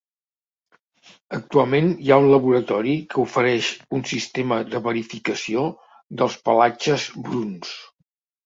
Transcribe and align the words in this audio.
Actualment 1.37 1.91
hi 2.05 2.09
ha 2.13 2.17
un 2.21 2.25
laboratori 2.31 2.95
que 3.11 3.19
ofereix 3.25 3.69
un 3.99 4.03
sistema 4.13 4.59
de 4.73 4.81
verificació 4.89 5.67
dels 6.23 6.43
pelatges 6.49 7.07
bruns. 7.29 7.77